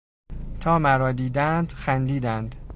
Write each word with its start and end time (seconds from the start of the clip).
تا 0.59 0.79
مرا 0.79 1.11
دیدند 1.11 1.71
خندیدند. 1.71 2.55